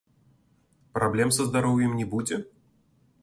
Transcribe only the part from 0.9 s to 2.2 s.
Праблем са здароўем не